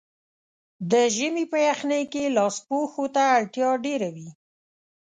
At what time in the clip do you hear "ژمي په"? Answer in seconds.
1.15-1.57